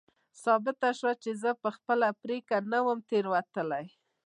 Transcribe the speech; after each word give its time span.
ثابته 0.43 0.89
شوه 0.99 1.13
چې 1.23 1.31
زه 1.41 1.51
په 1.63 1.69
خپله 1.75 2.07
پرېکړه 2.23 2.59
نه 2.71 2.79
وم 2.85 2.99
تېروتلی. 3.09 3.85